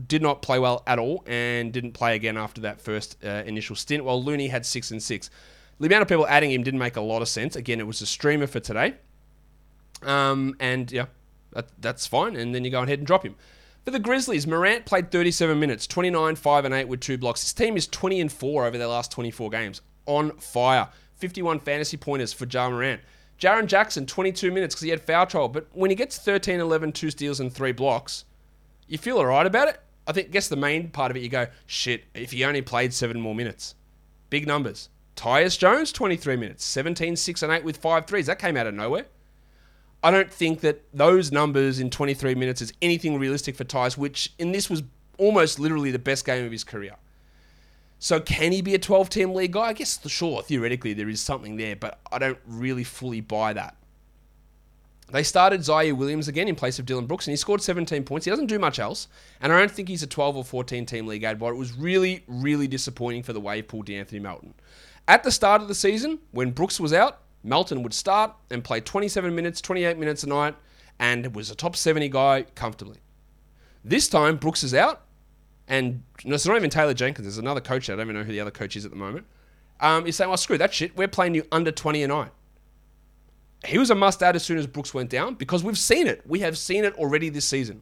[0.07, 3.75] did not play well at all, and didn't play again after that first uh, initial
[3.75, 5.29] stint, while Looney had 6 and 6.
[5.79, 7.55] The amount of people adding him didn't make a lot of sense.
[7.55, 8.95] Again, it was a streamer for today.
[10.03, 11.05] Um, and yeah,
[11.53, 12.35] that, that's fine.
[12.35, 13.35] And then you go ahead and drop him.
[13.89, 17.41] For the Grizzlies, Morant played 37 minutes, 29, 5 and 8 with two blocks.
[17.41, 19.81] His team is 20 and 4 over their last 24 games.
[20.05, 20.89] On fire.
[21.15, 23.01] 51 fantasy pointers for Ja Morant.
[23.39, 25.49] Jaren Jackson, 22 minutes because he had foul trouble.
[25.49, 28.25] But when he gets 13, 11, two steals and three blocks,
[28.87, 29.79] you feel all right about it.
[30.05, 32.93] I think, guess the main part of it, you go, shit, if he only played
[32.93, 33.73] seven more minutes.
[34.29, 34.89] Big numbers.
[35.15, 38.27] Tyus Jones, 23 minutes, 17, 6 and 8 with five threes.
[38.27, 39.07] That came out of nowhere.
[40.03, 44.33] I don't think that those numbers in 23 minutes is anything realistic for Tyus, which
[44.39, 44.83] in this was
[45.17, 46.95] almost literally the best game of his career.
[47.99, 49.67] So can he be a 12 team league guy?
[49.67, 53.75] I guess sure, theoretically there is something there, but I don't really fully buy that.
[55.11, 58.25] They started Ziaire Williams again in place of Dillon Brooks, and he scored 17 points.
[58.25, 59.07] He doesn't do much else,
[59.41, 61.73] and I don't think he's a 12 or 14 team league ad, but it was
[61.73, 64.53] really, really disappointing for the wave pool De'Anthony Melton.
[65.07, 68.81] At the start of the season, when Brooks was out, Melton would start and play
[68.81, 70.55] 27 minutes, 28 minutes a night,
[70.99, 72.97] and was a top 70 guy comfortably.
[73.83, 75.01] This time, Brooks is out,
[75.67, 77.25] and no, it's not even Taylor Jenkins.
[77.25, 77.89] There's another coach.
[77.89, 79.25] I don't even know who the other coach is at the moment.
[79.79, 80.97] Um, he's saying, well, screw that shit.
[80.97, 82.31] We're playing you under 20 a night.
[83.65, 86.21] He was a must add as soon as Brooks went down because we've seen it.
[86.25, 87.81] We have seen it already this season.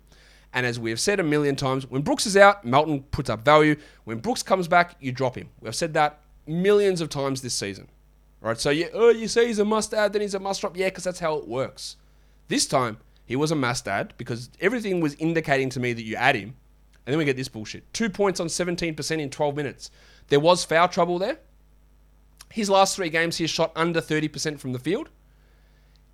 [0.54, 3.44] And as we have said a million times, when Brooks is out, Melton puts up
[3.44, 3.76] value.
[4.06, 5.50] When Brooks comes back, you drop him.
[5.62, 7.90] We've said that millions of times this season.
[8.40, 10.78] Right, so you, oh, you say he's a must add, then he's a must drop.
[10.78, 11.98] Yeah, because that's how it works.
[12.48, 16.16] This time, he was a must add because everything was indicating to me that you
[16.16, 16.56] add him.
[17.06, 17.92] And then we get this bullshit.
[17.94, 19.92] Two points on 17% in 12 minutes.
[20.28, 21.40] There was foul trouble there.
[22.52, 25.10] His last three games, he has shot under 30% from the field,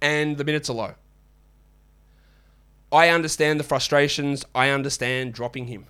[0.02, 0.96] and the minutes are low.
[2.92, 4.46] I understand the frustrations.
[4.54, 5.88] I understand dropping him.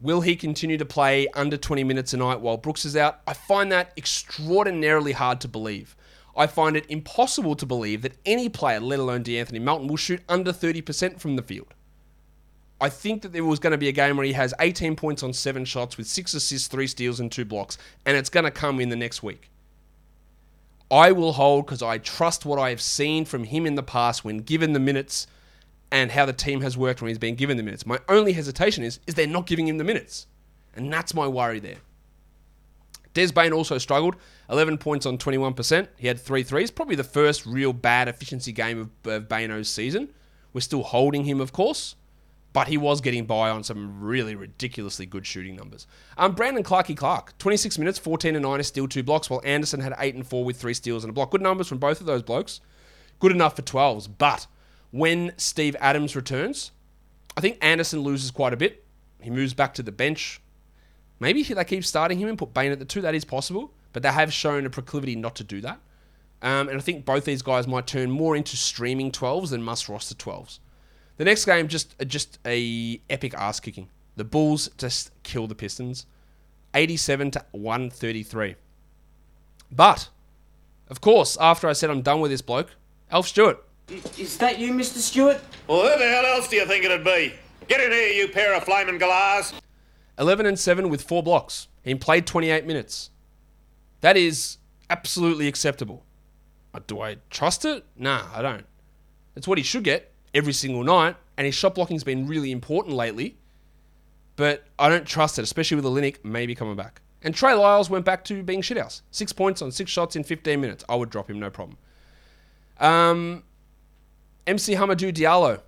[0.00, 3.20] Will he continue to play under 20 minutes a night while Brooks is out?
[3.26, 5.96] I find that extraordinarily hard to believe.
[6.36, 10.20] I find it impossible to believe that any player, let alone De'Anthony Melton, will shoot
[10.28, 11.72] under 30% from the field.
[12.78, 15.22] I think that there was going to be a game where he has 18 points
[15.22, 18.50] on seven shots with six assists, three steals, and two blocks, and it's going to
[18.50, 19.50] come in the next week.
[20.90, 24.24] I will hold because I trust what I have seen from him in the past
[24.24, 25.26] when given the minutes
[25.90, 27.86] and how the team has worked when he's been given the minutes.
[27.86, 30.26] My only hesitation is is they're not giving him the minutes,
[30.74, 31.78] and that's my worry there.
[33.16, 34.14] Des Bane also struggled,
[34.50, 35.88] 11 points on 21%.
[35.96, 40.10] He had three threes, probably the first real bad efficiency game of, of Bano's season.
[40.52, 41.96] We're still holding him, of course,
[42.52, 45.86] but he was getting by on some really ridiculously good shooting numbers.
[46.18, 49.80] Um, Brandon Clarky Clark, 26 minutes, 14 and 9, is still two blocks, while Anderson
[49.80, 51.30] had 8 and 4 with three steals and a block.
[51.30, 52.60] Good numbers from both of those blokes.
[53.18, 54.46] Good enough for 12s, but
[54.96, 56.72] when Steve Adams returns,
[57.36, 58.84] I think Anderson loses quite a bit.
[59.20, 60.40] He moves back to the bench.
[61.20, 63.02] Maybe they keep starting him and put Bane at the two.
[63.02, 65.80] That is possible, but they have shown a proclivity not to do that.
[66.42, 69.88] Um, and I think both these guys might turn more into streaming 12s than must
[69.88, 70.60] roster 12s.
[71.16, 73.88] The next game, just just a epic ass kicking.
[74.16, 76.06] The Bulls just kill the Pistons,
[76.74, 78.56] 87 to 133.
[79.70, 80.08] But,
[80.88, 82.70] of course, after I said I'm done with this bloke,
[83.10, 84.98] Alf Stewart, is that you, Mr.
[84.98, 85.40] Stewart?
[85.68, 87.34] Well, who the hell else do you think it'd be?
[87.68, 89.52] Get in here, you pair of flaming galahs.
[90.18, 91.68] 11 and 7 with four blocks.
[91.82, 93.10] He played 28 minutes.
[94.00, 94.58] That is
[94.90, 96.04] absolutely acceptable.
[96.74, 97.84] Uh, do I trust it?
[97.96, 98.66] Nah, I don't.
[99.34, 102.96] It's what he should get every single night, and his shot blocking's been really important
[102.96, 103.36] lately.
[104.36, 107.00] But I don't trust it, especially with the Linux maybe coming back.
[107.22, 109.00] And Trey Lyles went back to being shithouse.
[109.10, 110.84] Six points on six shots in 15 minutes.
[110.88, 111.78] I would drop him, no problem.
[112.78, 113.42] Um,
[114.46, 115.60] MC Hamadou Diallo,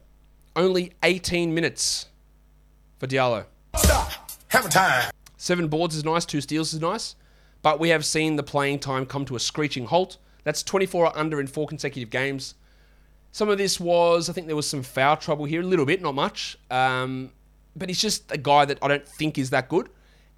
[0.54, 2.06] only 18 minutes
[2.98, 3.46] for Diallo.
[3.76, 4.12] Stop.
[4.50, 5.10] Time.
[5.36, 7.16] Seven boards is nice, two steals is nice,
[7.60, 10.18] but we have seen the playing time come to a screeching halt.
[10.44, 12.54] That's 24 or under in four consecutive games.
[13.32, 16.00] Some of this was, I think there was some foul trouble here, a little bit,
[16.00, 16.56] not much.
[16.70, 17.32] Um,
[17.74, 19.88] but he's just a guy that I don't think is that good.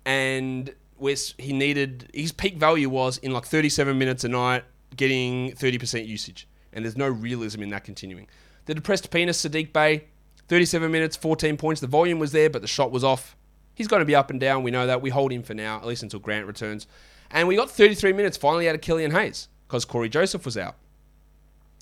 [0.06, 4.64] And West, he needed, his peak value was in like 37 minutes a night,
[4.96, 6.48] getting 30% usage.
[6.72, 8.28] And there's no realism in that continuing.
[8.66, 10.04] The depressed penis, Saddiq Bey,
[10.48, 11.80] 37 minutes, 14 points.
[11.80, 13.36] The volume was there, but the shot was off.
[13.74, 14.62] He's going to be up and down.
[14.62, 15.02] We know that.
[15.02, 16.86] We hold him for now, at least until Grant returns.
[17.30, 20.76] And we got 33 minutes finally out of Killian Hayes because Cory Joseph was out.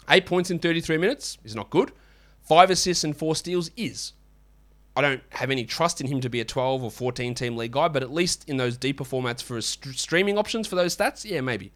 [0.09, 1.93] Eight points in 33 minutes is not good.
[2.43, 4.13] Five assists and four steals is.
[4.97, 7.73] I don't have any trust in him to be a 12 or 14 team league
[7.73, 11.25] guy, but at least in those deeper formats for st- streaming options for those stats,
[11.25, 11.73] yeah, maybe.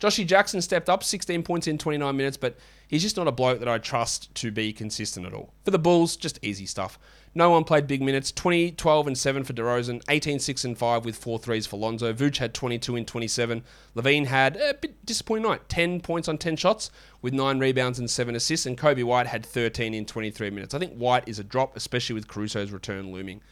[0.00, 2.56] Joshy Jackson stepped up 16 points in 29 minutes, but
[2.86, 5.52] he's just not a bloke that I trust to be consistent at all.
[5.64, 6.98] For the Bulls, just easy stuff.
[7.34, 8.32] No one played big minutes.
[8.32, 10.02] 20, 12, and 7 for DeRozan.
[10.08, 12.12] 18, 6, and 5 with 4 threes for Lonzo.
[12.14, 13.62] Vooch had 22 in 27.
[13.94, 15.68] LaVine had a bit disappointing night.
[15.68, 18.64] 10 points on 10 shots with 9 rebounds and 7 assists.
[18.64, 20.74] And Coby White had 13 in 23 minutes.
[20.74, 23.42] I think White is a drop, especially with Caruso's return looming.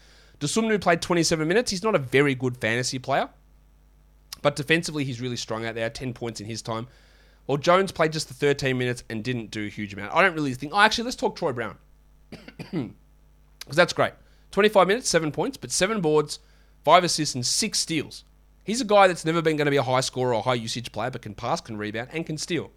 [0.41, 1.71] Dosunmu played 27 minutes.
[1.71, 3.29] He's not a very good fantasy player.
[4.45, 5.89] But defensively, he's really strong out there.
[5.89, 6.87] 10 points in his time.
[7.47, 10.15] Well, Jones played just the 13 minutes and didn't do a huge amount.
[10.15, 10.75] I don't really think.
[10.75, 11.79] Oh, actually, let's talk Troy Brown.
[13.65, 14.13] Because that's great.
[14.51, 16.39] 25 minutes, seven points, but seven boards,
[16.85, 18.25] five assists, and six steals.
[18.63, 20.93] He's a guy that's never been going to be a high scorer or high usage
[20.93, 22.71] player, but can pass, can rebound, and can steal.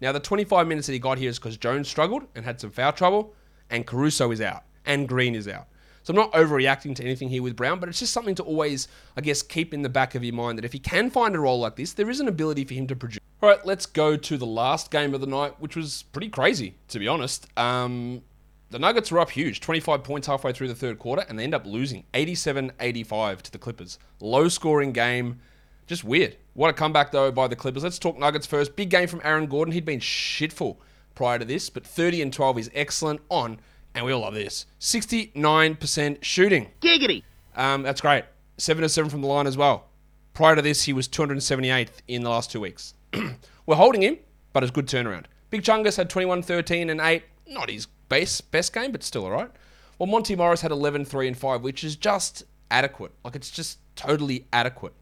[0.00, 2.70] Now, the 25 minutes that he got here is because Jones struggled and had some
[2.70, 3.34] foul trouble,
[3.68, 5.66] and Caruso is out, and Green is out.
[6.04, 8.88] So I'm not overreacting to anything here with Brown, but it's just something to always,
[9.16, 11.40] I guess, keep in the back of your mind that if he can find a
[11.40, 13.20] role like this, there is an ability for him to produce.
[13.42, 16.74] All right, let's go to the last game of the night, which was pretty crazy,
[16.88, 17.46] to be honest.
[17.58, 18.22] Um,
[18.70, 21.54] the Nuggets were up huge, 25 points halfway through the third quarter, and they end
[21.54, 23.98] up losing 87 85 to the Clippers.
[24.20, 25.40] Low scoring game.
[25.86, 26.36] Just weird.
[26.52, 27.82] What a comeback, though, by the Clippers.
[27.82, 28.76] Let's talk Nuggets first.
[28.76, 29.72] Big game from Aaron Gordon.
[29.72, 30.76] He'd been shitful
[31.14, 33.60] prior to this, but 30 and 12 is excellent on,
[33.94, 36.70] and we all love this 69% shooting.
[36.80, 37.22] Giggity.
[37.56, 38.24] Um, that's great.
[38.58, 39.86] 7 to 7 from the line as well.
[40.32, 42.94] Prior to this, he was 278th in the last two weeks.
[43.66, 44.18] We're holding him,
[44.52, 45.26] but it's good turnaround.
[45.50, 47.22] Big Chungus had 21, 13, and 8.
[47.46, 49.50] Not his best, best game, but still all right.
[49.98, 53.12] Well, Monty Morris had 11, 3, and 5, which is just adequate.
[53.24, 54.94] Like, it's just totally adequate.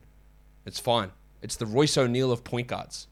[0.67, 1.13] It's fine.
[1.41, 3.09] It's the Royce O'Neale of point guards.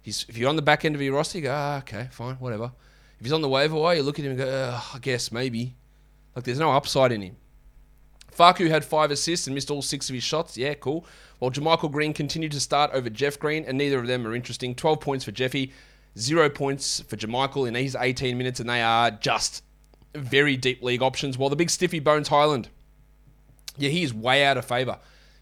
[0.00, 2.36] He's, if you're on the back end of your roster, you go, ah, okay, fine,
[2.36, 2.72] whatever.
[3.24, 5.74] If he's on the waiver wire, you look at him and go, I guess, maybe.
[6.36, 7.36] Like, there's no upside in him.
[8.36, 10.58] Facu had five assists and missed all six of his shots.
[10.58, 11.06] Yeah, cool.
[11.38, 14.74] While JaMychal Green continued to start over Jeff Green, and neither of them are interesting.
[14.74, 15.72] 12 points for Jeffy,
[16.18, 19.62] zero points for Jamichael in his 18 minutes, and they are just
[20.14, 21.38] very deep league options.
[21.38, 22.68] While the big stiffy Bones Hyland,
[23.78, 24.98] yeah, he is way out of favour.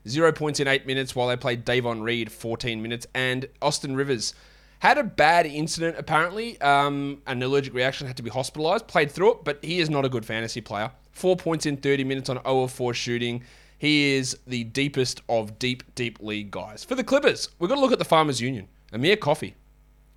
[0.07, 4.35] Zero points in eight minutes while they played Davon Reed 14 minutes, and Austin Rivers
[4.83, 6.61] had a bad incident apparently.
[6.61, 8.89] Um, an allergic reaction had to be hospitalised.
[8.89, 10.91] Played through it, but he is not a good fantasy player.
[11.13, 13.45] Four points in 30 minutes on 0 of 4 shooting.
[13.79, 16.83] He is the deepest of deep, deep league guys.
[16.83, 18.67] For the Clippers, we've got to look at the Farmers Union.
[18.93, 19.55] Amir Coffey,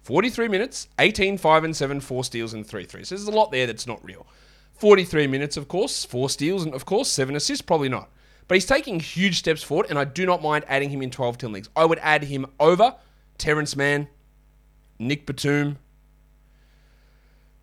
[0.01, 3.09] 43 minutes, 18, 5 and 7, 4 steals and 3 threes.
[3.09, 4.25] There's a lot there that's not real.
[4.73, 8.09] 43 minutes, of course, 4 steals and, of course, 7 assists, probably not.
[8.47, 11.37] But he's taking huge steps forward, and I do not mind adding him in 12
[11.37, 11.69] team leagues.
[11.75, 12.95] I would add him over
[13.37, 14.07] Terance Mann,
[14.99, 15.77] Nick Batum,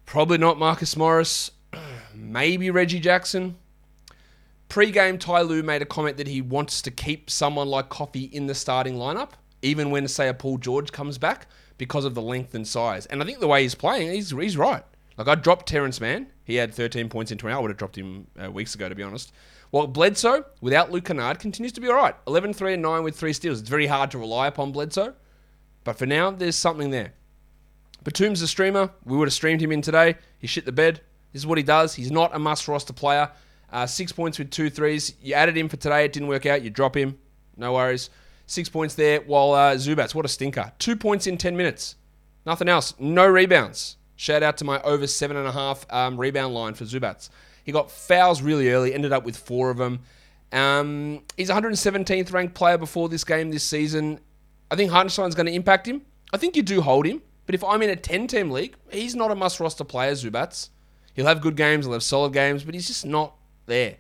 [0.07, 1.51] probably not Marcus Morris,
[2.15, 3.57] maybe Reggie Jackson.
[4.69, 8.47] Pre-game, Ty Lue made a comment that he wants to keep someone like Coffey in
[8.47, 12.55] the starting lineup, even when, say, a Paul George comes back, because of the length
[12.55, 13.07] and size.
[13.07, 14.83] And I think the way he's playing, he's, he's right.
[15.19, 16.29] Like, I dropped Terance Mann.
[16.45, 17.55] He had 13 points in 20.
[17.55, 19.33] I would have dropped him uh, weeks ago, to be honest.
[19.73, 22.15] Well, Bledsoe, without Luke Kennard, continues to be all right.
[22.27, 23.61] 11, 3, and 9 with three steals.
[23.61, 25.15] It's very hard to rely upon Bledsoe.
[25.85, 27.15] But for now, there's something there.
[28.05, 28.91] Batum's a streamer.
[29.05, 30.17] We would have streamed him in today.
[30.39, 31.01] He shit the bed.
[31.33, 31.95] This is what he does.
[31.95, 33.31] He's not a must roster player.
[33.73, 35.15] Uh, six points with two threes.
[35.23, 36.05] You added him for today.
[36.05, 36.63] It didn't work out.
[36.63, 37.19] You drop him.
[37.57, 38.11] No worries.
[38.47, 39.21] Six points there.
[39.21, 40.73] While uh, Zubac, what a stinker.
[40.79, 41.97] Two points in 10 minutes.
[42.45, 42.95] Nothing else.
[42.99, 43.97] No rebounds.
[44.17, 47.29] Shout out to my over seven and a half um, rebound line for Zubac.
[47.65, 50.01] He got fouls really early, ended up with four of them.
[50.53, 54.21] Um, he's 117th ranked player before this game this season.
[54.71, 56.03] I think Hartenstein's going to impact him.
[56.33, 57.23] I think you do hold him.
[57.47, 60.69] But if I'm in a 10 team league, he's not a must roster player, Zubac.
[61.15, 63.35] He'll have good games, he'll have solid games, but he's just not
[63.67, 63.97] there.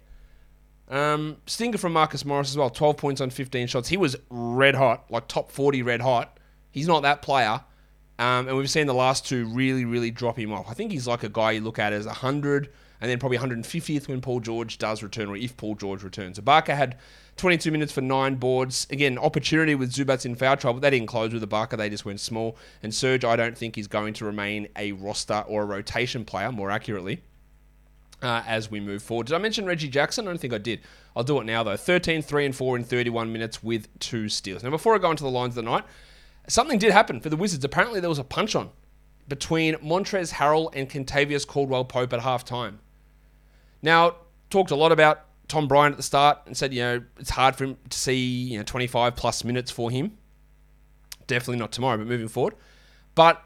[0.88, 2.70] Um, stinger from Marcus Morris as well.
[2.70, 3.88] 12 points on 15 shots.
[3.88, 6.38] He was red hot, like top 40 red hot.
[6.70, 7.62] He's not that player.
[8.18, 10.66] Um, and we've seen the last two really, really drop him off.
[10.68, 14.06] I think he's like a guy you look at as 100 and then probably 150th
[14.06, 16.38] when Paul George does return or if Paul George returns.
[16.38, 16.98] Ibaka had
[17.36, 18.86] 22 minutes for nine boards.
[18.90, 20.80] Again, opportunity with Zubac in foul trouble.
[20.80, 22.56] They didn't close with Ibaka, they just went small.
[22.82, 26.52] And Serge, I don't think is going to remain a roster or a rotation player,
[26.52, 27.22] more accurately.
[28.22, 29.26] Uh, as we move forward.
[29.26, 30.28] Did I mention Reggie Jackson?
[30.28, 30.80] I don't think I did.
[31.16, 31.76] I'll do it now, though.
[31.76, 34.62] 13, 3, and 4 in 31 minutes with two steals.
[34.62, 35.82] Now, before I go into the lines of the night,
[36.46, 37.64] something did happen for the Wizards.
[37.64, 38.70] Apparently, there was a punch on
[39.26, 42.74] between Montrezl Harrell and Kentavious Caldwell Pope at halftime.
[43.82, 44.16] Now,
[44.50, 47.54] talked a lot about Tom Bryant at the start and said, you know, it's hard
[47.54, 50.16] for him to see, you know, 25 plus minutes for him.
[51.26, 52.54] Definitely not tomorrow, but moving forward.
[53.14, 53.44] But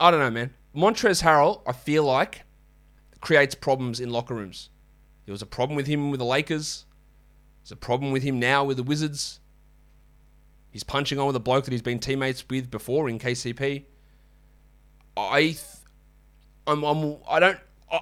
[0.00, 0.54] I don't know, man.
[0.74, 2.44] Montrezl Harrell, I feel like,
[3.20, 4.70] creates problems in locker rooms.
[5.26, 6.86] There was a problem with him with the Lakers.
[7.62, 9.38] There's a problem with him now with the Wizards.
[10.70, 13.84] He's punching on with a bloke that he's been teammates with before in KCP.
[15.18, 15.58] I, th-
[16.66, 17.58] I'm, I'm, I don't,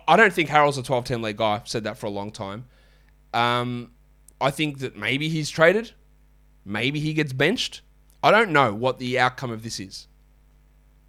[0.07, 1.57] I don't think Harrell's a 12-10 league guy.
[1.57, 2.67] I've said that for a long time.
[3.33, 3.93] Um,
[4.41, 5.93] I think that maybe he's traded.
[6.65, 7.83] Maybe he gets benched.
[8.23, 10.09] I don't know what the outcome of this is.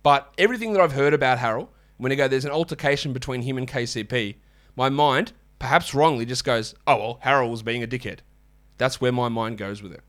[0.03, 3.57] But everything that I've heard about Harrell, when I go, there's an altercation between him
[3.57, 4.35] and KCP,
[4.75, 8.19] my mind, perhaps wrongly, just goes, oh, well, Harrell was being a dickhead.
[8.77, 10.01] That's where my mind goes with it.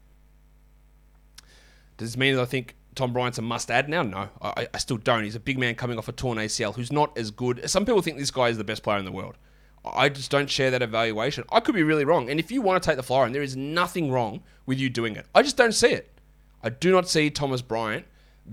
[1.98, 4.02] Does this mean that I think Tom Bryant's a must add now?
[4.02, 5.24] No, I, I still don't.
[5.24, 7.68] He's a big man coming off a torn ACL who's not as good.
[7.68, 9.36] Some people think this guy is the best player in the world.
[9.84, 11.44] I just don't share that evaluation.
[11.50, 12.30] I could be really wrong.
[12.30, 14.88] And if you want to take the flyer, and there is nothing wrong with you
[14.88, 16.20] doing it, I just don't see it.
[16.62, 18.06] I do not see Thomas Bryant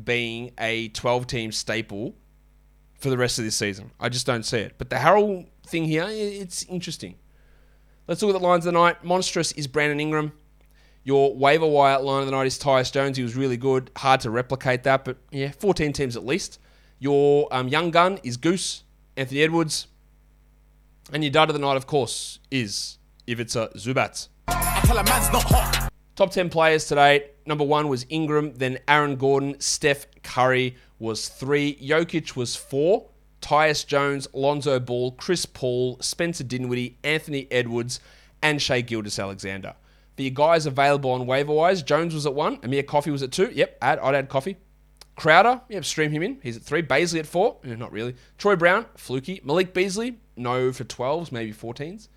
[0.04, 2.16] being a 12 team staple
[2.96, 3.92] for the rest of this season.
[4.00, 4.76] I just don't see it.
[4.78, 7.16] But the Harrell thing here, it's interesting.
[8.08, 9.04] Let's look at the lines of the night.
[9.04, 10.32] Monstrous is Brandon Ingram.
[11.04, 13.18] Your waiver wire line of the night is Tyus Jones.
[13.18, 13.92] He was really good.
[13.98, 16.60] Hard to replicate that, but yeah, 14 teams at least.
[16.98, 18.84] Your um, young gun is Goose,
[19.16, 19.88] Anthony Edwards.
[21.12, 24.28] And your dud of the night, of course, is Ivica Zubac.
[26.16, 27.32] Top 10 players today.
[27.46, 33.10] Number one was Ingram, then Aaron Gordon, Steph Curry was three, Jokic was four,
[33.42, 38.00] Tyus Jones, Lonzo Ball, Chris Paul, Spencer Dinwiddie, Anthony Edwards,
[38.44, 39.76] and Shai Gilgeous-Alexander.
[40.16, 43.32] For your guys available on waiver wise, Jones was at one, Amir Coffey was at
[43.32, 43.50] two.
[43.52, 44.58] Yep, add, I'd add Coffey.
[45.16, 46.40] Crowder, yep, stream him in.
[46.42, 46.82] He's at three.
[46.82, 47.58] Bazley at four.
[47.66, 48.16] Eh, not really.
[48.38, 49.42] Troy Brown, fluky.
[49.44, 52.08] Malik Beasley, no for 12s, maybe 14s.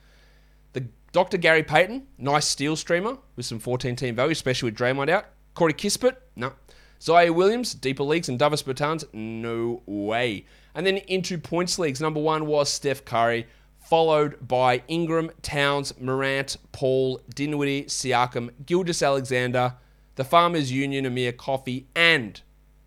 [0.73, 1.37] The Dr.
[1.37, 5.27] Gary Payton, nice steal streamer with some 14 team value, especially with Draymond out.
[5.55, 6.53] Corey Kispert, no.
[7.01, 10.47] Ziaire Williams, deeper leagues, and Davis Bertans, no way.
[10.75, 13.47] And then into points leagues, number one was Steph Curry,
[13.81, 19.75] followed by Ingram, Towns, Morant, Paul, Dinwiddie, Siakam, Gilgeous-Alexander,
[20.15, 22.41] the Farmers Union, Amir Coffey, and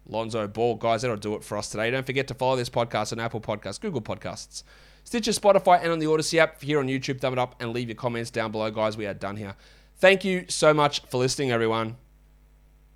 [0.08, 0.76] Lonzo Ball.
[0.76, 1.92] Guys, that'll do it for us today.
[1.92, 4.64] Don't forget to follow this podcast on Apple Podcasts, Google Podcasts,
[5.06, 6.62] Stitcher, Spotify, and on the Odyssey app.
[6.62, 8.98] Here on YouTube, thumb it up and leave your comments down below, guys.
[8.98, 9.56] We are done here.
[9.98, 11.96] Thank you so much for listening, everyone.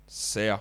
[0.08, 0.58] See ya.